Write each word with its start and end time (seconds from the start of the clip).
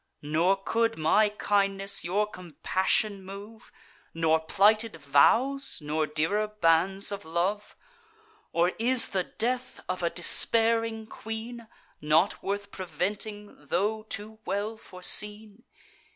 Nor 0.23 0.55
could 0.57 0.97
my 0.97 1.29
kindness 1.29 2.03
your 2.03 2.25
compassion 2.25 3.23
move. 3.23 3.71
Nor 4.15 4.39
plighted 4.39 4.95
vows, 4.95 5.77
nor 5.79 6.07
dearer 6.07 6.47
bands 6.47 7.11
of 7.11 7.23
love? 7.23 7.75
Or 8.51 8.69
is 8.79 9.09
the 9.09 9.25
death 9.25 9.79
of 9.87 10.01
a 10.01 10.09
despairing 10.09 11.05
queen 11.05 11.67
Not 12.01 12.41
worth 12.41 12.71
preventing, 12.71 13.67
tho' 13.67 14.01
too 14.09 14.39
well 14.43 14.75
foreseen? 14.75 15.65